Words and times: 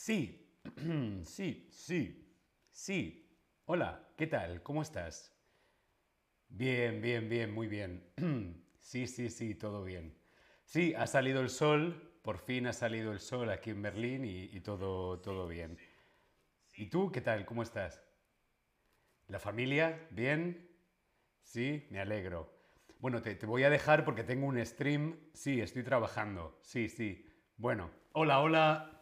Sí, 0.00 0.52
sí, 1.24 1.68
sí, 1.70 2.36
sí. 2.70 3.40
Hola, 3.64 4.12
¿qué 4.16 4.26
tal? 4.26 4.62
¿Cómo 4.62 4.82
estás? 4.82 5.32
Bien, 6.48 7.00
bien, 7.00 7.28
bien, 7.28 7.52
muy 7.54 7.66
bien. 7.68 8.04
Sí, 8.78 9.08
sí, 9.08 9.30
sí, 9.30 9.56
todo 9.56 9.82
bien. 9.82 10.16
Sí, 10.64 10.94
ha 10.94 11.08
salido 11.08 11.40
el 11.40 11.50
sol, 11.50 12.20
por 12.22 12.38
fin 12.38 12.68
ha 12.68 12.72
salido 12.72 13.10
el 13.12 13.18
sol 13.18 13.50
aquí 13.50 13.70
en 13.70 13.82
Berlín 13.82 14.24
y, 14.24 14.44
y 14.44 14.60
todo, 14.60 15.18
todo 15.20 15.48
bien. 15.48 15.76
¿Y 16.76 16.86
tú 16.86 17.10
qué 17.10 17.20
tal? 17.20 17.46
¿Cómo 17.46 17.64
estás? 17.64 18.00
¿La 19.28 19.38
familia? 19.38 20.06
¿Bien? 20.10 20.68
Sí, 21.42 21.86
me 21.90 22.00
alegro. 22.00 22.52
Bueno, 23.00 23.22
te, 23.22 23.34
te 23.34 23.46
voy 23.46 23.64
a 23.64 23.70
dejar 23.70 24.04
porque 24.04 24.24
tengo 24.24 24.46
un 24.46 24.64
stream. 24.64 25.18
Sí, 25.34 25.60
estoy 25.60 25.82
trabajando. 25.84 26.58
Sí, 26.62 26.88
sí. 26.88 27.26
Bueno, 27.56 27.90
hola, 28.12 28.40
hola. 28.40 28.95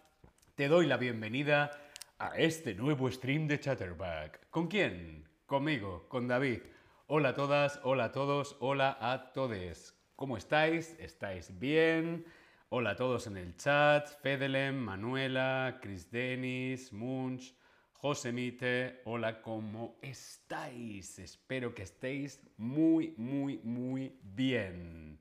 Te 0.55 0.69
doy 0.69 0.87
la 0.87 0.99
bienvenida 0.99 1.73
a 2.17 2.39
este 2.39 2.77
nuevo 2.77 3.11
stream 3.11 3.49
de 3.49 3.59
Chatterback. 3.59 4.51
¿Con 4.51 4.69
quién? 4.69 5.29
Conmigo, 5.47 6.07
con 6.09 6.29
David. 6.29 6.61
Hola 7.09 7.31
a 7.31 7.35
todas, 7.35 7.81
hola 7.83 8.05
a 8.05 8.13
todos, 8.13 8.57
hola 8.61 8.97
a 9.01 9.33
todes. 9.33 9.99
¿Cómo 10.15 10.37
estáis? 10.37 10.95
¿Estáis 11.01 11.59
bien? 11.59 12.25
Hola 12.69 12.91
a 12.91 12.95
todos 12.95 13.27
en 13.27 13.37
el 13.37 13.57
chat. 13.57 14.07
Fedelem, 14.23 14.77
Manuela, 14.77 15.81
Chris 15.83 16.09
Denis, 16.09 16.93
Munch, 16.93 17.53
Josemite. 17.95 19.01
Hola, 19.07 19.43
¿cómo 19.43 19.99
estáis? 20.03 21.19
Espero 21.19 21.75
que 21.75 21.83
estéis 21.83 22.41
muy, 22.59 23.13
muy, 23.17 23.59
muy 23.65 24.21
bien. 24.23 25.19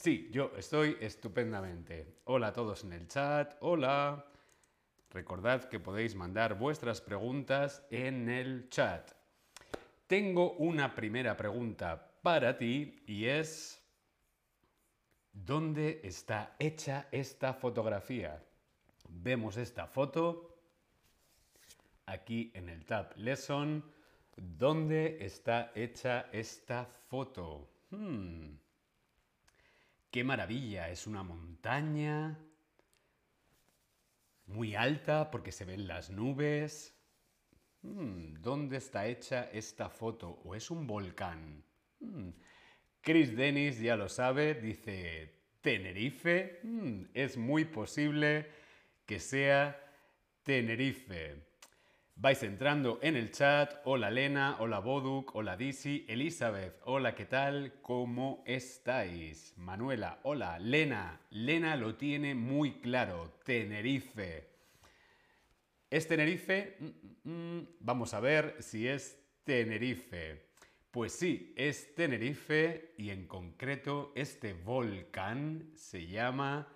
Sí, 0.00 0.28
yo 0.30 0.52
estoy 0.56 0.96
estupendamente. 1.00 2.20
Hola 2.26 2.48
a 2.48 2.52
todos 2.52 2.84
en 2.84 2.92
el 2.92 3.08
chat. 3.08 3.56
Hola. 3.58 4.26
Recordad 5.10 5.64
que 5.64 5.80
podéis 5.80 6.14
mandar 6.14 6.56
vuestras 6.56 7.00
preguntas 7.00 7.84
en 7.90 8.28
el 8.28 8.68
chat. 8.68 9.10
Tengo 10.06 10.52
una 10.52 10.94
primera 10.94 11.36
pregunta 11.36 12.12
para 12.22 12.56
ti 12.56 13.02
y 13.08 13.24
es, 13.24 13.82
¿dónde 15.32 16.00
está 16.04 16.54
hecha 16.60 17.08
esta 17.10 17.52
fotografía? 17.52 18.40
Vemos 19.08 19.56
esta 19.56 19.88
foto 19.88 20.60
aquí 22.06 22.52
en 22.54 22.68
el 22.68 22.84
tab 22.84 23.16
Lesson. 23.16 23.84
¿Dónde 24.36 25.18
está 25.26 25.72
hecha 25.74 26.28
esta 26.30 26.84
foto? 26.84 27.68
Hmm. 27.90 28.67
¡Qué 30.10 30.24
maravilla! 30.24 30.88
Es 30.88 31.06
una 31.06 31.22
montaña 31.22 32.38
muy 34.46 34.74
alta 34.74 35.30
porque 35.30 35.52
se 35.52 35.66
ven 35.66 35.86
las 35.86 36.08
nubes. 36.10 36.94
Hmm, 37.82 38.34
¿Dónde 38.40 38.78
está 38.78 39.06
hecha 39.06 39.50
esta 39.52 39.90
foto? 39.90 40.40
¿O 40.44 40.54
es 40.54 40.70
un 40.70 40.86
volcán? 40.86 41.62
Hmm. 42.00 42.30
Chris 43.02 43.36
Dennis 43.36 43.80
ya 43.80 43.96
lo 43.96 44.08
sabe, 44.08 44.54
dice 44.54 45.34
Tenerife. 45.60 46.60
Hmm, 46.62 47.04
es 47.12 47.36
muy 47.36 47.66
posible 47.66 48.50
que 49.04 49.20
sea 49.20 49.78
Tenerife. 50.42 51.47
Vais 52.20 52.42
entrando 52.42 52.98
en 53.00 53.14
el 53.14 53.30
chat. 53.30 53.76
Hola 53.84 54.10
Lena, 54.10 54.56
hola 54.58 54.80
Boduk, 54.80 55.36
hola 55.36 55.56
Disi, 55.56 56.04
Elizabeth, 56.08 56.80
hola, 56.84 57.14
¿qué 57.14 57.26
tal? 57.26 57.74
¿Cómo 57.80 58.42
estáis? 58.44 59.54
Manuela, 59.56 60.18
hola. 60.24 60.58
Lena, 60.58 61.20
Lena 61.30 61.76
lo 61.76 61.94
tiene 61.94 62.34
muy 62.34 62.80
claro. 62.80 63.38
Tenerife. 63.44 64.48
¿Es 65.88 66.08
Tenerife? 66.08 66.76
Mm, 66.80 67.30
mm, 67.30 67.58
mm. 67.58 67.68
Vamos 67.78 68.12
a 68.14 68.18
ver 68.18 68.56
si 68.58 68.88
es 68.88 69.16
Tenerife. 69.44 70.48
Pues 70.90 71.12
sí, 71.12 71.54
es 71.56 71.94
Tenerife 71.94 72.94
y 72.98 73.10
en 73.10 73.28
concreto 73.28 74.12
este 74.16 74.54
volcán 74.54 75.70
se 75.76 76.08
llama 76.08 76.66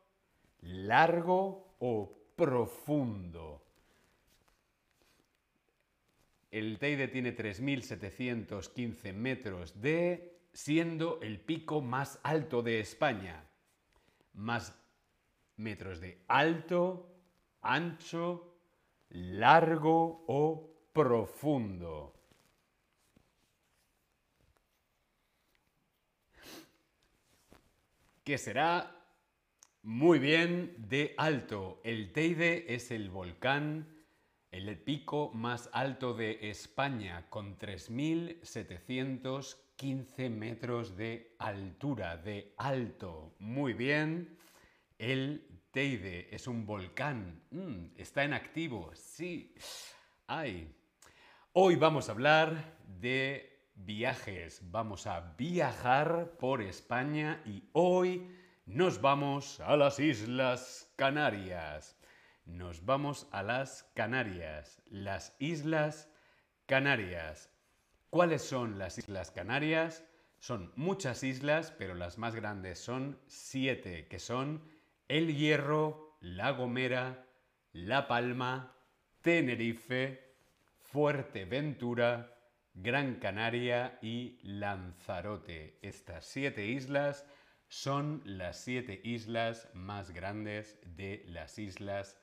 largo 0.62 1.76
o 1.80 2.18
profundo. 2.36 3.62
El 6.52 6.78
Teide 6.80 7.08
tiene 7.08 7.36
3.715 7.36 9.14
metros 9.14 9.80
de 9.82 10.36
siendo 10.56 11.20
el 11.22 11.40
pico 11.42 11.82
más 11.82 12.20
alto 12.24 12.64
de 12.64 12.80
España. 12.80 13.44
Más 14.34 14.74
metros 15.58 16.00
de 16.00 16.24
alto, 16.30 17.12
ancho, 17.62 18.56
largo 19.10 20.24
o 20.28 20.72
profundo. 20.94 22.14
Que 28.24 28.38
será 28.38 28.96
muy 29.84 30.20
bien 30.20 30.74
de 30.78 31.14
alto. 31.18 31.82
El 31.84 32.14
Teide 32.14 32.74
es 32.74 32.92
el 32.92 33.10
volcán, 33.10 33.94
el 34.52 34.80
pico 34.80 35.32
más 35.34 35.70
alto 35.74 36.14
de 36.14 36.50
España, 36.50 37.30
con 37.30 37.60
3.700 37.60 39.65
15 39.76 40.30
metros 40.30 40.96
de 40.96 41.36
altura, 41.40 42.18
de 42.18 42.54
alto. 42.58 43.36
Muy 43.40 43.74
bien. 43.74 44.38
El 44.98 45.62
Teide 45.72 46.34
es 46.34 46.48
un 46.48 46.66
volcán. 46.66 47.44
Mm, 47.52 47.88
está 47.98 48.24
en 48.24 48.34
activo. 48.34 48.92
Sí. 48.96 49.54
Ay. 50.28 50.74
Hoy 51.52 51.76
vamos 51.76 52.08
a 52.08 52.14
hablar 52.14 52.78
de 52.88 53.70
viajes. 53.76 54.62
Vamos 54.72 55.08
a 55.08 55.36
viajar 55.38 56.38
por 56.40 56.62
España 56.62 57.42
y 57.46 57.64
hoy 57.74 58.32
nos 58.66 59.02
vamos 59.02 59.60
a 59.60 59.76
las 59.76 60.00
Islas 60.00 60.92
Canarias. 60.96 61.98
Nos 62.46 62.86
vamos 62.86 63.28
a 63.32 63.44
las 63.44 63.84
Canarias. 63.96 64.82
Las 64.86 65.36
Islas 65.40 66.10
Canarias. 66.66 67.55
¿Cuáles 68.16 68.44
son 68.44 68.80
las 68.80 68.98
Islas 68.98 69.30
Canarias? 69.30 70.06
Son 70.40 70.72
muchas 70.78 71.22
islas, 71.22 71.74
pero 71.78 71.96
las 71.96 72.18
más 72.18 72.34
grandes 72.34 72.80
son 72.80 73.20
siete, 73.28 74.08
que 74.08 74.20
son 74.20 74.64
El 75.10 75.36
Hierro, 75.36 76.16
La 76.22 76.52
Gomera, 76.52 77.28
La 77.74 78.08
Palma, 78.08 78.74
Tenerife, 79.20 80.34
Fuerteventura, 80.80 82.34
Gran 82.74 83.16
Canaria 83.16 84.00
y 84.02 84.40
Lanzarote. 84.44 85.78
Estas 85.82 86.24
siete 86.24 86.68
islas 86.68 87.26
son 87.68 88.22
las 88.24 88.58
siete 88.62 89.02
islas 89.04 89.68
más 89.74 90.12
grandes 90.12 90.80
de 90.86 91.26
las 91.28 91.60
Islas 91.60 92.18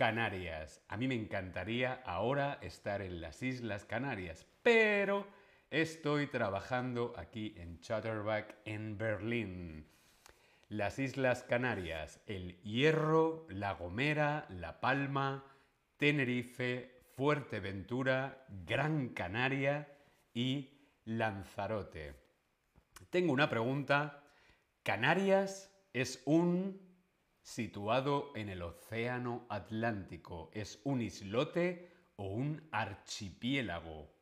Canarias. 0.00 0.80
A 0.88 0.96
mí 0.96 1.06
me 1.08 1.14
encantaría 1.14 2.00
ahora 2.06 2.58
estar 2.62 3.02
en 3.02 3.20
las 3.20 3.42
Islas 3.42 3.84
Canarias, 3.84 4.46
pero 4.62 5.26
estoy 5.70 6.26
trabajando 6.26 7.12
aquí 7.18 7.52
en 7.58 7.78
Chatterback 7.80 8.56
en 8.64 8.96
Berlín. 8.96 9.86
Las 10.70 10.98
Islas 10.98 11.42
Canarias, 11.42 12.22
el 12.26 12.58
Hierro, 12.62 13.46
La 13.50 13.74
Gomera, 13.74 14.46
La 14.48 14.80
Palma, 14.80 15.44
Tenerife, 15.98 17.02
Fuerteventura, 17.14 18.46
Gran 18.64 19.10
Canaria 19.10 19.86
y 20.32 20.70
Lanzarote. 21.04 22.14
Tengo 23.10 23.34
una 23.34 23.50
pregunta. 23.50 24.24
¿Canarias 24.82 25.70
es 25.92 26.22
un 26.24 26.89
situado 27.42 28.32
en 28.34 28.48
el 28.48 28.62
Océano 28.62 29.46
Atlántico? 29.48 30.50
¿Es 30.52 30.80
un 30.84 31.00
islote 31.00 31.90
o 32.16 32.24
un 32.24 32.68
archipiélago? 32.72 34.12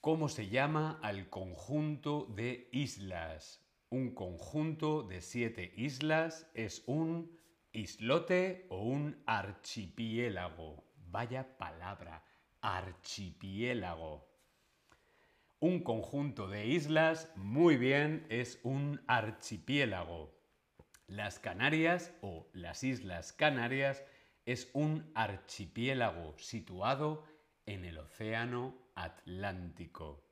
¿Cómo 0.00 0.28
se 0.28 0.48
llama 0.48 0.98
al 1.02 1.30
conjunto 1.30 2.26
de 2.34 2.68
islas? 2.72 3.64
Un 3.88 4.14
conjunto 4.14 5.02
de 5.02 5.20
siete 5.20 5.72
islas 5.76 6.50
es 6.54 6.82
un 6.86 7.38
islote 7.72 8.66
o 8.68 8.82
un 8.82 9.22
archipiélago. 9.24 10.84
Vaya 11.06 11.56
palabra, 11.56 12.24
archipiélago. 12.60 14.28
Un 15.60 15.82
conjunto 15.82 16.48
de 16.48 16.66
islas, 16.66 17.32
muy 17.36 17.76
bien, 17.76 18.26
es 18.28 18.60
un 18.62 19.00
archipiélago. 19.06 20.34
Las 21.06 21.38
Canarias 21.38 22.12
o 22.22 22.48
las 22.54 22.82
Islas 22.82 23.32
Canarias 23.32 24.04
es 24.46 24.70
un 24.72 25.10
archipiélago 25.14 26.36
situado 26.38 27.24
en 27.66 27.84
el 27.84 27.98
Océano 27.98 28.74
Atlántico. 28.94 30.24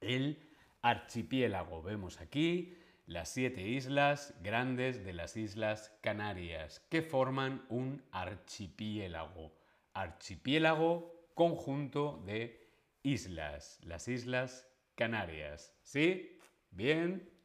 El 0.00 0.48
archipiélago, 0.82 1.82
vemos 1.82 2.20
aquí 2.20 2.76
las 3.06 3.30
siete 3.30 3.62
islas 3.62 4.34
grandes 4.42 5.04
de 5.04 5.12
las 5.12 5.36
Islas 5.36 5.96
Canarias, 6.02 6.80
que 6.90 7.02
forman 7.02 7.64
un 7.68 8.04
archipiélago. 8.12 9.56
Archipiélago, 9.94 11.30
conjunto 11.34 12.22
de 12.26 12.68
islas, 13.02 13.80
las 13.82 14.08
Islas 14.08 14.68
Canarias. 14.94 15.74
¿Sí? 15.82 16.38
Bien. 16.70 17.37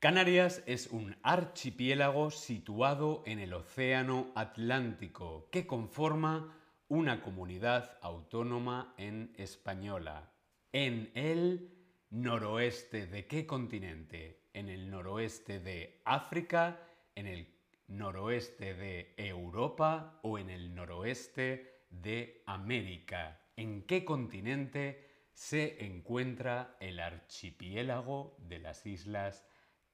Canarias 0.00 0.62
es 0.64 0.86
un 0.86 1.14
archipiélago 1.22 2.30
situado 2.30 3.22
en 3.26 3.38
el 3.38 3.52
Océano 3.52 4.32
Atlántico 4.34 5.50
que 5.52 5.66
conforma 5.66 6.56
una 6.88 7.20
comunidad 7.20 7.98
autónoma 8.00 8.94
en 8.96 9.34
española. 9.36 10.32
En 10.72 11.10
el 11.14 11.68
noroeste 12.08 13.08
de 13.08 13.26
qué 13.26 13.46
continente? 13.46 14.48
En 14.54 14.70
el 14.70 14.88
noroeste 14.90 15.60
de 15.60 16.00
África, 16.06 16.80
en 17.14 17.26
el 17.26 17.54
noroeste 17.86 18.72
de 18.72 19.12
Europa 19.18 20.18
o 20.22 20.38
en 20.38 20.48
el 20.48 20.74
noroeste 20.74 21.84
de 21.90 22.42
América. 22.46 23.42
¿En 23.54 23.82
qué 23.82 24.06
continente 24.06 25.28
se 25.34 25.84
encuentra 25.84 26.78
el 26.80 27.00
archipiélago 27.00 28.38
de 28.38 28.60
las 28.60 28.86
Islas 28.86 29.46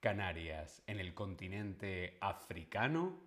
Canarias? 0.06 0.84
¿En 0.86 1.00
el 1.00 1.14
continente 1.14 2.16
africano, 2.20 3.18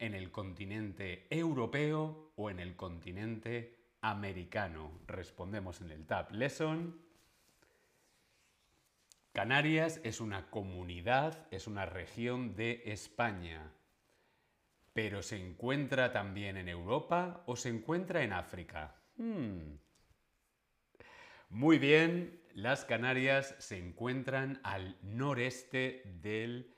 en 0.00 0.14
el 0.16 0.32
continente 0.32 1.28
europeo 1.30 2.32
o 2.34 2.50
en 2.50 2.58
el 2.58 2.74
continente 2.74 3.76
americano? 4.00 4.90
Respondemos 5.06 5.80
en 5.80 5.92
el 5.92 6.04
Tab 6.06 6.32
Lesson. 6.32 7.00
Canarias 9.32 10.00
es 10.02 10.20
una 10.20 10.50
comunidad, 10.50 11.46
es 11.52 11.68
una 11.68 11.86
región 11.86 12.56
de 12.56 12.82
España 12.86 13.70
pero 14.92 15.22
¿se 15.22 15.36
encuentra 15.36 16.12
también 16.12 16.56
en 16.56 16.68
Europa 16.68 17.42
o 17.46 17.56
se 17.56 17.68
encuentra 17.68 18.22
en 18.22 18.32
África? 18.32 18.94
Hmm. 19.16 19.76
Muy 21.50 21.78
bien, 21.78 22.43
las 22.54 22.84
Canarias 22.84 23.56
se 23.58 23.78
encuentran 23.78 24.60
al 24.62 24.96
noreste 25.02 26.02
del 26.22 26.72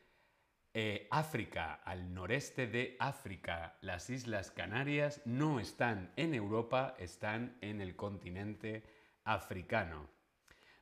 eh, 0.72 1.06
África, 1.10 1.74
al 1.84 2.14
noreste 2.14 2.66
de 2.66 2.96
África. 2.98 3.76
Las 3.82 4.08
Islas 4.08 4.50
Canarias 4.50 5.20
no 5.26 5.60
están 5.60 6.12
en 6.16 6.34
Europa, 6.34 6.94
están 6.98 7.58
en 7.60 7.82
el 7.82 7.94
continente 7.94 8.84
africano. 9.24 10.08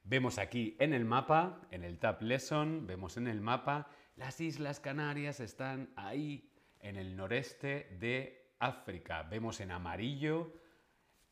Vemos 0.04 0.38
aquí 0.38 0.76
en 0.78 0.94
el 0.94 1.04
mapa, 1.04 1.60
en 1.72 1.82
el 1.82 1.98
Tab 1.98 2.22
Lesson, 2.22 2.86
vemos 2.86 3.16
en 3.16 3.26
el 3.26 3.40
mapa, 3.40 3.88
las 4.16 4.40
Islas 4.40 4.78
Canarias 4.78 5.40
están 5.40 5.92
ahí 5.96 6.52
en 6.78 6.96
el 6.96 7.16
noreste 7.16 7.88
de 7.98 8.54
África. 8.60 9.24
Vemos 9.24 9.60
en 9.60 9.72
amarillo 9.72 10.52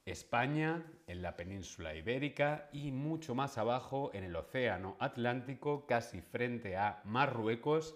España, 0.04 0.84
en 1.06 1.22
la 1.22 1.36
península 1.36 1.94
ibérica 1.94 2.68
y 2.72 2.90
mucho 2.90 3.34
más 3.34 3.56
abajo 3.58 4.10
en 4.14 4.24
el 4.24 4.34
océano 4.34 4.96
Atlántico, 4.98 5.86
casi 5.86 6.20
frente 6.20 6.76
a 6.76 7.00
Marruecos, 7.04 7.94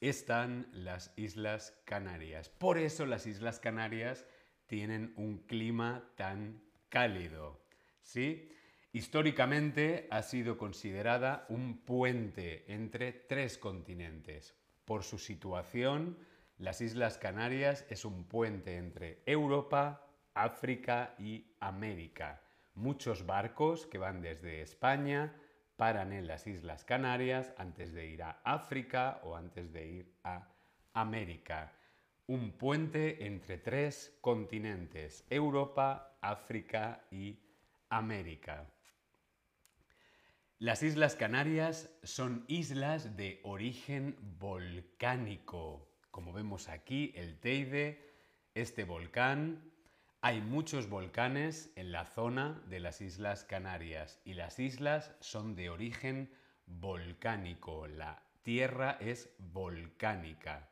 están 0.00 0.68
las 0.72 1.12
Islas 1.16 1.80
Canarias. 1.84 2.48
Por 2.48 2.78
eso 2.78 3.06
las 3.06 3.26
Islas 3.26 3.60
Canarias 3.60 4.26
tienen 4.66 5.12
un 5.16 5.38
clima 5.38 6.10
tan 6.16 6.62
cálido. 6.88 7.60
¿Sí? 8.02 8.50
Históricamente 8.92 10.06
ha 10.10 10.22
sido 10.22 10.58
considerada 10.58 11.46
un 11.48 11.78
puente 11.78 12.64
entre 12.72 13.12
tres 13.12 13.58
continentes. 13.58 14.54
Por 14.84 15.02
su 15.02 15.18
situación, 15.18 16.18
las 16.58 16.80
Islas 16.80 17.18
Canarias 17.18 17.86
es 17.88 18.04
un 18.04 18.24
puente 18.24 18.76
entre 18.76 19.22
Europa, 19.26 20.03
África 20.34 21.14
y 21.18 21.46
América. 21.60 22.42
Muchos 22.74 23.24
barcos 23.24 23.86
que 23.86 23.98
van 23.98 24.20
desde 24.20 24.60
España 24.62 25.32
paran 25.76 26.12
en 26.12 26.26
las 26.26 26.46
Islas 26.46 26.84
Canarias 26.84 27.52
antes 27.56 27.92
de 27.92 28.06
ir 28.06 28.22
a 28.22 28.40
África 28.44 29.20
o 29.24 29.36
antes 29.36 29.72
de 29.72 29.86
ir 29.86 30.12
a 30.24 30.48
América. 30.92 31.72
Un 32.26 32.52
puente 32.52 33.26
entre 33.26 33.58
tres 33.58 34.16
continentes, 34.20 35.26
Europa, 35.30 36.16
África 36.20 37.04
y 37.10 37.38
América. 37.88 38.66
Las 40.58 40.82
Islas 40.82 41.16
Canarias 41.16 41.90
son 42.02 42.44
islas 42.48 43.16
de 43.16 43.40
origen 43.42 44.16
volcánico. 44.38 45.86
Como 46.10 46.32
vemos 46.32 46.68
aquí, 46.68 47.12
el 47.16 47.38
Teide, 47.38 48.14
este 48.54 48.84
volcán. 48.84 49.73
Hay 50.26 50.40
muchos 50.40 50.88
volcanes 50.88 51.70
en 51.76 51.92
la 51.92 52.06
zona 52.06 52.58
de 52.70 52.80
las 52.80 53.02
Islas 53.02 53.44
Canarias 53.44 54.22
y 54.24 54.32
las 54.32 54.58
islas 54.58 55.14
son 55.20 55.54
de 55.54 55.68
origen 55.68 56.32
volcánico. 56.64 57.86
La 57.88 58.22
tierra 58.42 58.96
es 59.02 59.28
volcánica. 59.36 60.70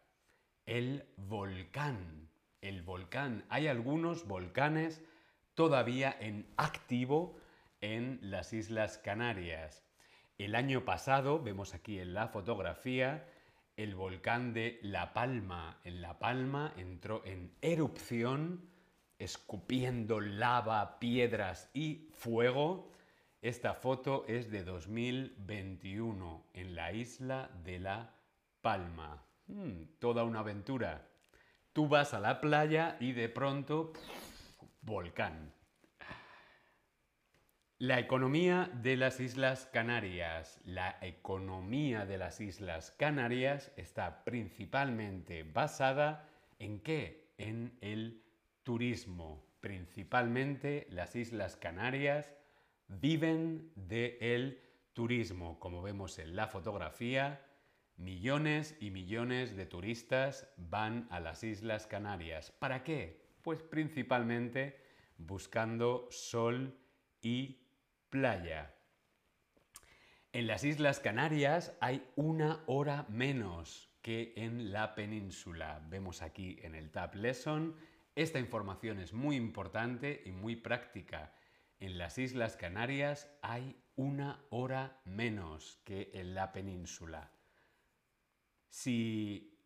El 0.65 1.05
volcán. 1.19 2.31
El 2.63 2.81
volcán. 2.81 3.45
Hay 3.51 3.67
algunos 3.67 4.27
volcanes 4.27 5.03
todavía 5.53 6.17
en 6.19 6.47
activo 6.57 7.37
en 7.83 8.21
las 8.23 8.55
Islas 8.55 8.97
Canarias. 8.97 9.85
El 10.39 10.55
año 10.55 10.87
pasado, 10.87 11.43
vemos 11.43 11.75
aquí 11.75 11.99
en 11.99 12.15
la 12.15 12.29
fotografía, 12.29 13.29
el 13.77 13.97
volcán 13.97 14.55
de 14.55 14.79
La 14.81 15.13
Palma. 15.13 15.79
En 15.85 16.01
La 16.01 16.19
Palma 16.19 16.73
entró 16.79 17.23
en 17.27 17.53
erupción, 17.61 18.72
escupiendo 19.23 20.21
lava, 20.21 20.99
piedras 20.99 21.71
y 21.73 22.09
fuego. 22.13 22.91
Esta 23.41 23.75
foto 23.75 24.25
es 24.27 24.51
de 24.51 24.65
2021 24.65 26.47
en 26.55 26.75
la 26.75 26.93
isla 26.93 27.51
de 27.65 27.79
La 27.79 28.15
Palma. 28.61 29.23
Hmm, 29.47 29.85
toda 29.99 30.25
una 30.25 30.41
aventura. 30.41 31.09
Tú 31.73 31.89
vas 31.89 32.15
a 32.15 32.21
la 32.21 32.41
playa 32.41 32.97
y 33.01 33.13
de 33.13 33.29
pronto, 33.29 33.93
volcán. 34.81 35.53
La 37.79 37.99
economía 37.99 38.71
de 38.75 38.97
las 38.97 39.19
Islas 39.19 39.69
Canarias. 39.73 40.61
La 40.65 40.99
economía 41.01 42.07
de 42.07 42.19
las 42.19 42.41
Islas 42.41 42.93
Canarias 42.93 43.73
está 43.77 44.25
principalmente 44.25 45.43
basada 45.43 46.29
en 46.59 46.81
qué? 46.81 47.33
En 47.39 47.77
el 47.81 48.22
turismo. 48.63 49.45
Principalmente 49.61 50.87
las 50.91 51.15
Islas 51.17 51.57
Canarias 51.57 52.35
viven 52.89 53.73
del 53.77 54.61
turismo. 54.93 55.59
Como 55.61 55.83
vemos 55.83 56.19
en 56.19 56.37
la 56.37 56.49
fotografía, 56.49 57.45
millones 57.97 58.77
y 58.81 58.91
millones 58.91 59.57
de 59.57 59.67
turistas 59.67 60.49
van 60.57 61.07
a 61.11 61.21
las 61.21 61.45
Islas 61.45 61.87
Canarias. 61.87 62.51
¿Para 62.51 62.83
qué? 62.83 63.23
Pues 63.43 63.63
principalmente 63.63 64.81
buscando 65.19 66.09
sol 66.11 66.77
y 67.21 67.61
playa. 68.11 68.75
En 70.33 70.47
las 70.47 70.65
Islas 70.65 70.99
Canarias 70.99 71.77
hay 71.81 72.03
una 72.17 72.63
hora 72.67 73.07
menos 73.09 73.91
que 74.01 74.33
en 74.37 74.73
la 74.73 74.95
península. 74.95 75.81
Vemos 75.89 76.23
aquí 76.23 76.59
en 76.63 76.75
el 76.75 76.91
Tab 76.91 77.15
Lesson. 77.15 77.77
Esta 78.15 78.39
información 78.39 78.99
es 78.99 79.15
muy 79.15 79.37
importante 79.37 80.23
y 80.27 80.33
muy 80.33 80.57
práctica. 80.57 81.33
En 81.81 81.97
las 81.97 82.19
Islas 82.19 82.57
Canarias 82.57 83.31
hay 83.41 83.83
una 83.97 84.45
hora 84.51 85.01
menos 85.05 85.81
que 85.85 86.11
en 86.13 86.35
la 86.35 86.53
península. 86.53 87.31
Si, 88.69 89.59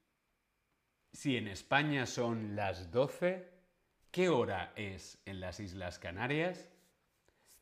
si 1.13 1.37
en 1.37 1.49
España 1.49 2.07
son 2.07 2.55
las 2.55 2.93
12, 2.93 3.51
¿qué 4.13 4.29
hora 4.29 4.73
es 4.77 5.21
en 5.27 5.41
las 5.41 5.59
Islas 5.59 5.99
Canarias? 5.99 6.69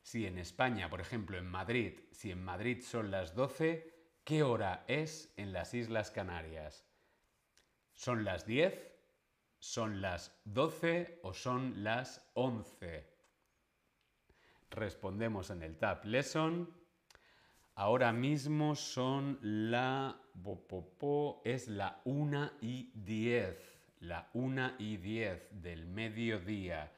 Si 0.03 0.27
en 0.27 0.39
España, 0.39 0.91
por 0.91 1.01
ejemplo, 1.01 1.39
en 1.39 1.47
Madrid, 1.47 1.99
si 2.13 2.31
en 2.31 2.45
Madrid 2.45 2.83
son 2.83 3.11
las 3.11 3.35
12, 3.35 3.91
¿qué 4.23 4.43
hora 4.43 4.85
es 4.87 5.33
en 5.39 5.55
las 5.55 5.73
Islas 5.73 6.11
Canarias? 6.11 6.87
¿Son 7.95 8.25
las 8.25 8.47
10? 8.47 8.94
¿Son 9.67 10.03
las 10.03 10.31
12 10.45 11.21
o 11.23 11.33
son 11.33 11.83
las 11.83 12.31
11? 12.35 13.09
respondemos 14.71 15.49
en 15.49 15.63
el 15.63 15.79
Tab 15.79 16.05
Lesson. 16.05 16.69
Ahora 17.75 18.13
mismo 18.13 18.75
son 18.75 19.39
la... 19.41 20.21
es 21.45 21.69
la 21.69 22.03
1 22.05 22.51
y 22.61 22.93
10. 22.95 23.57
La 24.01 24.29
1 24.35 24.73
y 24.79 24.99
10 24.99 25.63
del 25.63 25.87
mediodía. 25.87 26.93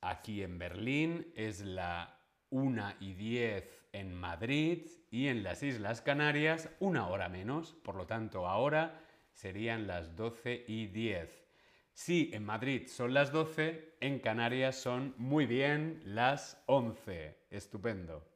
Aquí 0.00 0.42
en 0.42 0.58
Berlín 0.58 1.30
es 1.36 1.60
la 1.60 2.18
1 2.48 2.94
y 3.00 3.12
10 3.12 3.88
en 3.92 4.14
Madrid 4.14 4.90
y 5.10 5.28
en 5.28 5.42
las 5.42 5.62
Islas 5.62 6.00
Canarias 6.00 6.70
una 6.80 7.06
hora 7.08 7.28
menos. 7.28 7.74
Por 7.84 7.96
lo 7.96 8.06
tanto, 8.06 8.48
ahora 8.48 8.98
serían 9.34 9.86
las 9.86 10.16
12 10.16 10.64
y 10.66 10.86
10. 10.86 11.49
Si 11.92 12.30
en 12.32 12.44
Madrid 12.44 12.86
son 12.88 13.14
las 13.14 13.32
12, 13.32 13.96
en 14.00 14.20
Canarias 14.20 14.76
son 14.76 15.14
muy 15.18 15.46
bien 15.46 16.00
las 16.04 16.62
11. 16.66 17.36
Estupendo. 17.50 18.26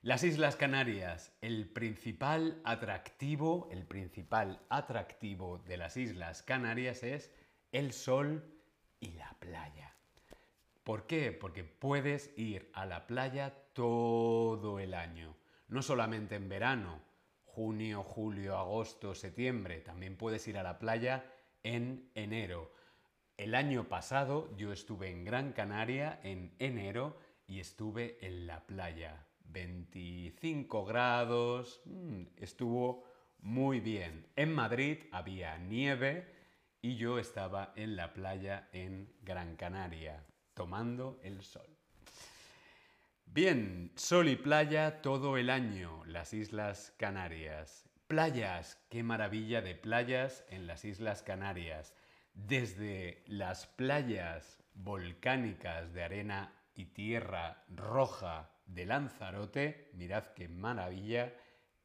Las 0.00 0.24
Islas 0.24 0.56
Canarias, 0.56 1.32
el 1.42 1.68
principal 1.68 2.60
atractivo, 2.64 3.68
el 3.70 3.86
principal 3.86 4.60
atractivo 4.68 5.58
de 5.58 5.76
las 5.76 5.96
Islas 5.96 6.42
Canarias 6.42 7.04
es 7.04 7.32
el 7.70 7.92
sol 7.92 8.42
y 8.98 9.12
la 9.12 9.36
playa. 9.38 9.94
¿Por 10.82 11.06
qué? 11.06 11.30
Porque 11.30 11.62
puedes 11.62 12.36
ir 12.36 12.68
a 12.74 12.84
la 12.84 13.06
playa 13.06 13.54
todo 13.74 14.80
el 14.80 14.94
año, 14.94 15.36
no 15.68 15.82
solamente 15.82 16.34
en 16.34 16.48
verano, 16.48 17.00
junio, 17.44 18.02
julio, 18.02 18.58
agosto, 18.58 19.14
septiembre, 19.14 19.82
también 19.82 20.16
puedes 20.16 20.48
ir 20.48 20.58
a 20.58 20.64
la 20.64 20.80
playa 20.80 21.31
en 21.62 22.10
enero. 22.14 22.72
El 23.36 23.54
año 23.54 23.88
pasado 23.88 24.54
yo 24.56 24.72
estuve 24.72 25.10
en 25.10 25.24
Gran 25.24 25.52
Canaria 25.52 26.20
en 26.22 26.54
enero 26.58 27.18
y 27.46 27.60
estuve 27.60 28.18
en 28.24 28.46
la 28.46 28.66
playa. 28.66 29.26
25 29.44 30.84
grados, 30.84 31.80
mm, 31.84 32.22
estuvo 32.36 33.04
muy 33.40 33.80
bien. 33.80 34.26
En 34.36 34.52
Madrid 34.52 34.98
había 35.10 35.58
nieve 35.58 36.32
y 36.80 36.96
yo 36.96 37.18
estaba 37.18 37.72
en 37.76 37.96
la 37.96 38.12
playa 38.12 38.68
en 38.72 39.12
Gran 39.22 39.56
Canaria, 39.56 40.24
tomando 40.54 41.20
el 41.22 41.42
sol. 41.42 41.68
Bien, 43.26 43.92
sol 43.96 44.28
y 44.28 44.36
playa 44.36 45.00
todo 45.00 45.36
el 45.36 45.48
año, 45.48 46.04
las 46.06 46.34
Islas 46.34 46.92
Canarias. 46.98 47.88
Playas, 48.12 48.78
qué 48.90 49.02
maravilla 49.02 49.62
de 49.62 49.74
playas 49.74 50.44
en 50.50 50.66
las 50.66 50.84
Islas 50.84 51.22
Canarias. 51.22 51.94
Desde 52.34 53.22
las 53.26 53.66
playas 53.66 54.62
volcánicas 54.74 55.94
de 55.94 56.02
arena 56.02 56.52
y 56.74 56.84
tierra 56.84 57.64
roja 57.74 58.50
de 58.66 58.84
Lanzarote, 58.84 59.88
mirad 59.94 60.26
qué 60.36 60.46
maravilla, 60.46 61.32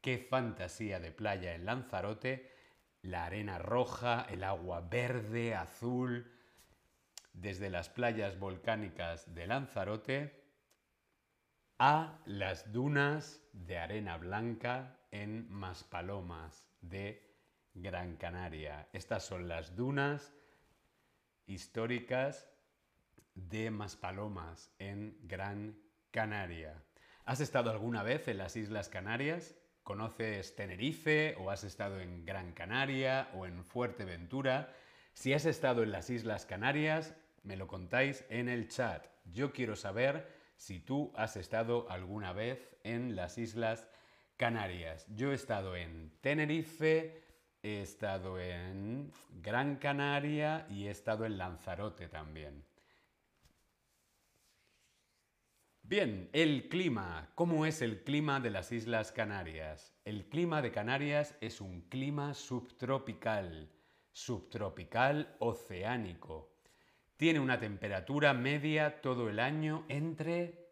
qué 0.02 0.18
fantasía 0.18 1.00
de 1.00 1.12
playa 1.12 1.54
en 1.54 1.64
Lanzarote, 1.64 2.52
la 3.00 3.24
arena 3.24 3.58
roja, 3.58 4.26
el 4.28 4.44
agua 4.44 4.82
verde, 4.82 5.54
azul, 5.54 6.30
desde 7.32 7.70
las 7.70 7.88
playas 7.88 8.38
volcánicas 8.38 9.34
de 9.34 9.46
Lanzarote 9.46 10.47
a 11.78 12.18
las 12.26 12.72
dunas 12.72 13.40
de 13.52 13.78
arena 13.78 14.16
blanca 14.16 14.98
en 15.12 15.48
Maspalomas 15.48 16.66
de 16.80 17.24
Gran 17.74 18.16
Canaria. 18.16 18.88
Estas 18.92 19.24
son 19.24 19.46
las 19.46 19.76
dunas 19.76 20.32
históricas 21.46 22.48
de 23.34 23.70
Maspalomas 23.70 24.72
en 24.80 25.16
Gran 25.22 25.78
Canaria. 26.10 26.82
¿Has 27.24 27.40
estado 27.40 27.70
alguna 27.70 28.02
vez 28.02 28.26
en 28.26 28.38
las 28.38 28.56
Islas 28.56 28.88
Canarias? 28.88 29.54
¿Conoces 29.84 30.56
Tenerife 30.56 31.36
o 31.38 31.50
has 31.50 31.62
estado 31.62 32.00
en 32.00 32.26
Gran 32.26 32.52
Canaria 32.52 33.28
o 33.34 33.46
en 33.46 33.64
Fuerteventura? 33.64 34.74
Si 35.12 35.32
has 35.32 35.46
estado 35.46 35.84
en 35.84 35.92
las 35.92 36.10
Islas 36.10 36.44
Canarias, 36.44 37.14
me 37.44 37.56
lo 37.56 37.68
contáis 37.68 38.24
en 38.30 38.48
el 38.48 38.68
chat. 38.68 39.06
Yo 39.32 39.52
quiero 39.52 39.76
saber 39.76 40.37
si 40.58 40.80
tú 40.80 41.12
has 41.14 41.36
estado 41.36 41.88
alguna 41.88 42.32
vez 42.32 42.76
en 42.82 43.16
las 43.16 43.38
Islas 43.38 43.88
Canarias. 44.36 45.06
Yo 45.14 45.32
he 45.32 45.34
estado 45.34 45.76
en 45.76 46.10
Tenerife, 46.20 47.22
he 47.62 47.80
estado 47.80 48.38
en 48.40 49.10
Gran 49.40 49.76
Canaria 49.76 50.66
y 50.68 50.86
he 50.86 50.90
estado 50.90 51.24
en 51.24 51.38
Lanzarote 51.38 52.08
también. 52.08 52.64
Bien, 55.82 56.28
el 56.32 56.68
clima. 56.68 57.30
¿Cómo 57.34 57.64
es 57.64 57.80
el 57.80 58.02
clima 58.02 58.40
de 58.40 58.50
las 58.50 58.72
Islas 58.72 59.12
Canarias? 59.12 59.94
El 60.04 60.28
clima 60.28 60.60
de 60.60 60.72
Canarias 60.72 61.36
es 61.40 61.60
un 61.60 61.82
clima 61.82 62.34
subtropical, 62.34 63.70
subtropical 64.12 65.36
oceánico. 65.38 66.57
Tiene 67.18 67.40
una 67.40 67.58
temperatura 67.58 68.32
media 68.32 69.00
todo 69.00 69.28
el 69.28 69.40
año 69.40 69.84
entre 69.88 70.68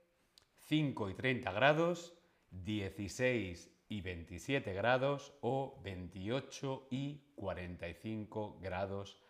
5 0.69 1.11
y 1.11 1.15
30 1.15 1.51
grados 1.51 2.17
16 2.53 3.69
y 3.89 4.01
27 4.01 4.73
grados 4.73 5.35
o 5.41 5.81
28 5.83 6.87
y 6.93 7.33
45 7.35 8.61
grados 8.63 9.21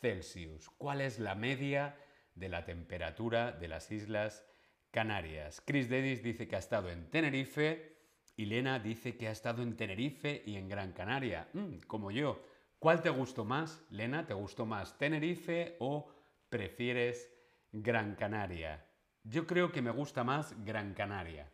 Celsius. 0.00 0.70
¿Cuál 0.70 1.02
es 1.02 1.18
la 1.18 1.34
media 1.34 1.94
de 2.34 2.48
la 2.48 2.64
temperatura 2.64 3.52
de 3.52 3.68
las 3.68 3.92
Islas 3.92 4.42
Canarias? 4.90 5.60
Chris 5.66 5.90
Dedis 5.90 6.22
dice 6.22 6.48
que 6.48 6.56
ha 6.56 6.60
estado 6.60 6.88
en 6.88 7.10
Tenerife 7.10 7.98
y 8.34 8.46
Lena 8.46 8.78
dice 8.78 9.18
que 9.18 9.28
ha 9.28 9.32
estado 9.32 9.62
en 9.62 9.76
Tenerife 9.76 10.42
y 10.46 10.56
en 10.56 10.70
Gran 10.70 10.92
Canaria. 10.92 11.50
Mm, 11.52 11.80
como 11.86 12.10
yo. 12.10 12.42
¿Cuál 12.78 13.02
te 13.02 13.10
gustó 13.10 13.44
más, 13.44 13.84
Lena? 13.90 14.26
¿Te 14.26 14.32
gustó 14.32 14.64
más 14.64 14.96
Tenerife 14.96 15.76
o 15.78 16.21
prefieres 16.52 17.32
Gran 17.72 18.14
Canaria? 18.14 18.86
Yo 19.24 19.46
creo 19.46 19.72
que 19.72 19.80
me 19.80 19.90
gusta 19.90 20.22
más 20.22 20.54
Gran 20.66 20.92
Canaria. 20.92 21.50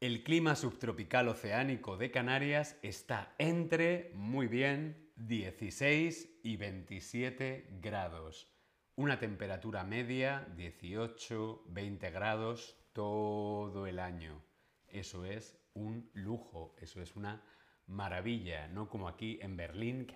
El 0.00 0.24
clima 0.24 0.56
subtropical 0.56 1.28
oceánico 1.28 1.98
de 1.98 2.10
Canarias 2.10 2.78
está 2.82 3.34
entre, 3.36 4.10
muy 4.14 4.46
bien, 4.46 5.10
16 5.16 6.40
y 6.42 6.56
27 6.56 7.78
grados. 7.82 8.50
Una 8.96 9.18
temperatura 9.18 9.84
media 9.84 10.48
18, 10.56 11.64
20 11.66 12.10
grados 12.10 12.74
todo 12.94 13.86
el 13.86 13.98
año. 13.98 14.42
Eso 14.86 15.26
es 15.26 15.58
un 15.74 16.10
lujo, 16.14 16.74
eso 16.78 17.02
es 17.02 17.16
una 17.16 17.44
maravilla, 17.86 18.66
no 18.68 18.88
como 18.88 19.08
aquí 19.08 19.38
en 19.42 19.58
Berlín. 19.58 20.06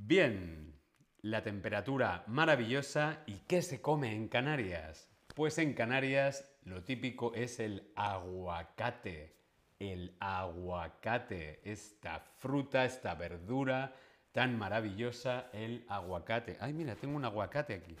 Bien, 0.00 0.80
la 1.22 1.42
temperatura 1.42 2.22
maravillosa 2.28 3.24
y 3.26 3.40
¿qué 3.48 3.62
se 3.62 3.82
come 3.82 4.14
en 4.14 4.28
Canarias? 4.28 5.10
Pues 5.34 5.58
en 5.58 5.74
Canarias 5.74 6.48
lo 6.62 6.84
típico 6.84 7.34
es 7.34 7.58
el 7.58 7.92
aguacate. 7.96 9.34
El 9.80 10.16
aguacate, 10.20 11.60
esta 11.64 12.20
fruta, 12.20 12.84
esta 12.84 13.16
verdura 13.16 13.92
tan 14.30 14.56
maravillosa, 14.56 15.50
el 15.52 15.84
aguacate. 15.88 16.56
Ay, 16.60 16.72
mira, 16.72 16.94
tengo 16.94 17.16
un 17.16 17.24
aguacate 17.24 17.74
aquí. 17.74 17.96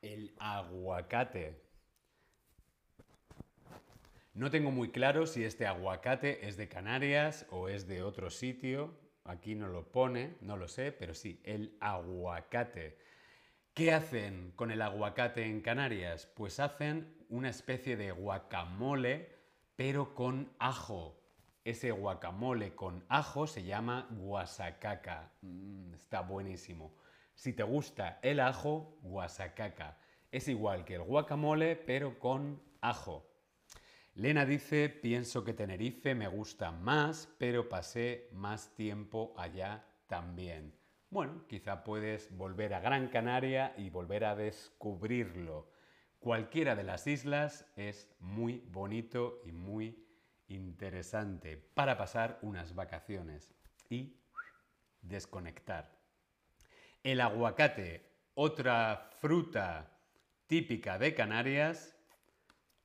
El 0.00 0.32
aguacate. 0.38 1.71
No 4.34 4.50
tengo 4.50 4.70
muy 4.70 4.90
claro 4.90 5.26
si 5.26 5.44
este 5.44 5.66
aguacate 5.66 6.48
es 6.48 6.56
de 6.56 6.66
Canarias 6.66 7.46
o 7.50 7.68
es 7.68 7.86
de 7.86 8.02
otro 8.02 8.30
sitio. 8.30 8.96
Aquí 9.24 9.54
no 9.54 9.68
lo 9.68 9.92
pone, 9.92 10.38
no 10.40 10.56
lo 10.56 10.68
sé, 10.68 10.90
pero 10.90 11.12
sí, 11.12 11.42
el 11.44 11.76
aguacate. 11.80 12.96
¿Qué 13.74 13.92
hacen 13.92 14.52
con 14.56 14.70
el 14.70 14.80
aguacate 14.80 15.44
en 15.44 15.60
Canarias? 15.60 16.26
Pues 16.34 16.60
hacen 16.60 17.14
una 17.28 17.50
especie 17.50 17.98
de 17.98 18.10
guacamole, 18.10 19.36
pero 19.76 20.14
con 20.14 20.50
ajo. 20.58 21.20
Ese 21.62 21.90
guacamole 21.90 22.74
con 22.74 23.04
ajo 23.10 23.46
se 23.46 23.64
llama 23.64 24.08
guasacaca. 24.12 25.30
Mm, 25.42 25.92
está 25.92 26.22
buenísimo. 26.22 26.94
Si 27.34 27.52
te 27.52 27.64
gusta 27.64 28.18
el 28.22 28.40
ajo, 28.40 28.96
guasacaca. 29.02 29.98
Es 30.30 30.48
igual 30.48 30.86
que 30.86 30.94
el 30.94 31.02
guacamole, 31.02 31.76
pero 31.76 32.18
con 32.18 32.62
ajo. 32.80 33.31
Lena 34.14 34.44
dice, 34.44 34.88
pienso 34.88 35.42
que 35.44 35.54
Tenerife 35.54 36.14
me 36.14 36.28
gusta 36.28 36.70
más, 36.70 37.28
pero 37.38 37.68
pasé 37.68 38.28
más 38.32 38.74
tiempo 38.74 39.34
allá 39.36 39.84
también 40.06 40.82
bueno, 41.12 41.44
quizá 41.46 41.84
puedes 41.84 42.34
volver 42.38 42.72
a 42.72 42.80
Gran 42.80 43.08
Canaria 43.08 43.74
y 43.76 43.90
volver 43.90 44.24
a 44.24 44.34
descubrirlo. 44.34 45.70
Cualquiera 46.18 46.74
de 46.74 46.84
las 46.84 47.06
islas 47.06 47.66
es 47.76 48.08
muy 48.18 48.64
bonito 48.70 49.42
y 49.44 49.52
muy 49.52 50.08
interesante 50.48 51.58
para 51.58 51.98
pasar 51.98 52.38
unas 52.40 52.74
vacaciones 52.74 53.54
y 53.90 54.16
desconectar. 55.02 55.98
El 57.02 57.20
aguacate, 57.20 58.08
otra 58.32 59.10
fruta 59.20 59.90
típica 60.46 60.98
de 60.98 61.14
Canarias, 61.14 61.94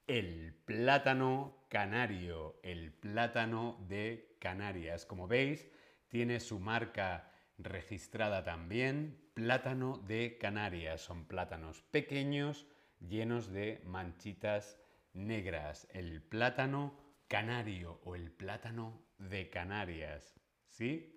el 0.07 0.53
plátano 0.65 1.65
canario, 1.69 2.59
el 2.63 2.93
plátano 2.93 3.77
de 3.89 4.37
Canarias. 4.39 5.05
Como 5.05 5.27
veis, 5.27 5.69
tiene 6.07 6.39
su 6.39 6.59
marca 6.59 7.29
registrada 7.57 8.43
también, 8.43 9.19
plátano 9.33 9.97
de 9.97 10.37
Canarias. 10.39 11.01
Son 11.01 11.25
plátanos 11.25 11.81
pequeños 11.81 12.65
llenos 13.01 13.51
de 13.51 13.81
manchitas 13.83 14.79
negras. 15.13 15.87
El 15.91 16.21
plátano 16.21 16.97
canario 17.27 17.99
o 18.05 18.15
el 18.15 18.31
plátano 18.31 19.05
de 19.17 19.49
Canarias. 19.49 20.39
¿Sí? 20.69 21.16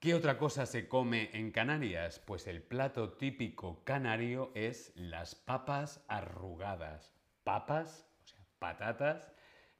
¿Qué 0.00 0.14
otra 0.14 0.38
cosa 0.38 0.64
se 0.64 0.88
come 0.88 1.28
en 1.34 1.50
Canarias? 1.50 2.20
Pues 2.20 2.46
el 2.46 2.62
plato 2.62 3.12
típico 3.18 3.84
canario 3.84 4.50
es 4.54 4.94
las 4.96 5.34
papas 5.34 6.02
arrugadas. 6.08 7.14
Papas, 7.44 8.08
o 8.24 8.26
sea, 8.26 8.40
patatas, 8.58 9.30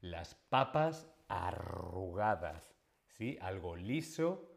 las 0.02 0.34
papas 0.34 1.10
arrugadas. 1.28 2.76
¿Sí? 3.08 3.38
Algo 3.40 3.76
liso 3.76 4.52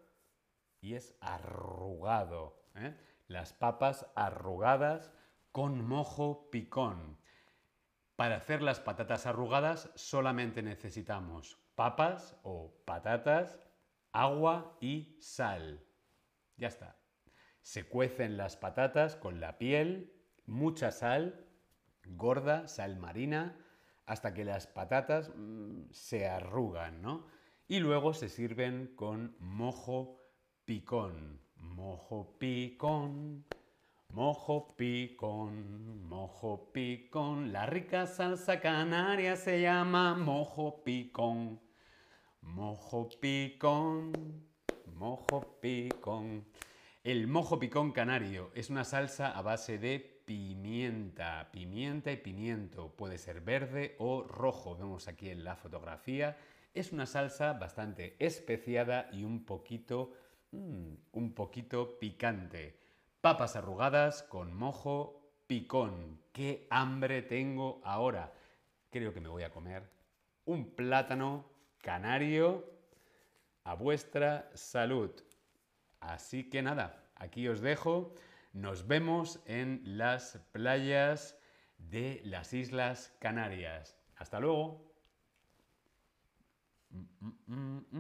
y 0.82 0.96
es 0.96 1.16
arrugado. 1.22 2.68
¿eh? 2.76 2.98
Las 3.28 3.54
papas 3.54 4.06
arrugadas 4.16 5.14
con 5.54 5.88
mojo 5.88 6.50
picón. 6.52 7.18
Para 8.18 8.36
hacer 8.36 8.62
las 8.62 8.82
patatas 8.82 9.26
arrugadas 9.28 9.92
solamente 9.96 10.62
necesitamos 10.62 11.58
papas 11.76 12.36
o 12.44 12.76
patatas, 12.84 13.62
agua 14.14 14.78
y 14.80 15.18
sal. 15.20 15.84
Ya 16.56 16.68
está. 16.68 16.96
Se 17.62 17.86
cuecen 17.86 18.38
las 18.38 18.56
patatas 18.56 19.16
con 19.16 19.40
la 19.40 19.58
piel, 19.58 20.14
mucha 20.46 20.92
sal, 20.92 21.46
gorda, 22.06 22.68
sal 22.68 22.98
marina, 22.98 23.58
hasta 24.06 24.34
que 24.34 24.46
las 24.46 24.68
patatas 24.68 25.32
mm, 25.36 25.92
se 25.92 26.28
arrugan, 26.28 27.02
¿no? 27.02 27.26
Y 27.68 27.80
luego 27.80 28.14
se 28.14 28.30
sirven 28.30 28.94
con 28.96 29.36
mojo 29.40 30.22
picón. 30.66 31.42
Mojo 31.56 32.38
picón, 32.38 33.46
mojo 34.10 34.76
picón, 34.76 36.08
mojo 36.08 36.72
picón. 36.74 37.54
La 37.54 37.66
rica 37.66 38.06
salsa 38.06 38.60
canaria 38.60 39.38
se 39.38 39.62
llama 39.62 40.14
mojo 40.16 40.84
picón. 40.84 41.62
Mojo 42.46 43.10
picón, 43.20 44.12
mojo 44.96 45.60
picón. 45.60 46.46
El 47.04 47.28
mojo 47.28 47.58
picón 47.58 47.92
canario 47.92 48.52
es 48.54 48.70
una 48.70 48.84
salsa 48.84 49.32
a 49.32 49.42
base 49.42 49.78
de 49.78 50.00
pimienta, 50.26 51.50
pimienta 51.52 52.12
y 52.12 52.18
pimiento. 52.18 52.96
Puede 52.96 53.18
ser 53.18 53.42
verde 53.42 53.96
o 53.98 54.24
rojo, 54.24 54.76
vemos 54.76 55.08
aquí 55.08 55.30
en 55.30 55.44
la 55.44 55.56
fotografía. 55.56 56.38
Es 56.74 56.92
una 56.92 57.06
salsa 57.06 57.54
bastante 57.54 58.16
especiada 58.20 59.10
y 59.12 59.24
un 59.24 59.46
poquito, 59.46 60.14
mm, 60.52 60.94
un 61.14 61.34
poquito 61.34 61.98
picante. 61.98 62.78
Papas 63.22 63.56
arrugadas 63.56 64.22
con 64.24 64.54
mojo 64.54 65.32
picón. 65.48 66.22
¡Qué 66.32 66.68
hambre 66.70 67.22
tengo 67.22 67.82
ahora! 67.84 68.34
Creo 68.92 69.14
que 69.14 69.22
me 69.22 69.30
voy 69.30 69.44
a 69.44 69.52
comer 69.52 69.90
un 70.46 70.76
plátano 70.76 71.53
canario 71.84 72.66
a 73.66 73.76
vuestra 73.76 74.50
salud. 74.56 75.12
Así 76.00 76.50
que 76.50 76.62
nada, 76.62 77.04
aquí 77.16 77.48
os 77.48 77.62
dejo. 77.62 78.16
Nos 78.54 78.88
vemos 78.88 79.42
en 79.46 79.82
las 79.86 80.40
playas 80.54 81.38
de 81.78 82.22
las 82.24 82.54
Islas 82.54 83.14
Canarias. 83.20 83.98
Hasta 84.16 84.40
luego. 84.40 84.94
Mm, 86.90 87.04
mm, 87.20 87.78
mm, 87.78 87.86